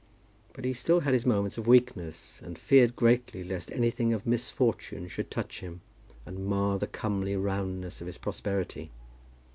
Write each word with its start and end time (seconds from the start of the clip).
But 0.53 0.65
he 0.65 0.73
still 0.73 1.01
had 1.01 1.13
his 1.13 1.27
moments 1.27 1.59
of 1.59 1.67
weakness, 1.67 2.41
and 2.43 2.57
feared 2.57 2.95
greatly 2.95 3.43
lest 3.43 3.71
anything 3.71 4.13
of 4.13 4.25
misfortune 4.25 5.07
should 5.07 5.29
touch 5.29 5.59
him, 5.59 5.81
and 6.25 6.43
mar 6.43 6.79
the 6.79 6.87
comely 6.87 7.35
roundness 7.35 8.01
of 8.01 8.07
his 8.07 8.17
prosperity. 8.17 8.89